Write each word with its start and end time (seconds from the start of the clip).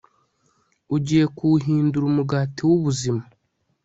ugiye 0.95 1.25
kuwuhindura 1.35 2.05
umugati 2.11 2.61
w'ubuzima 2.69 3.23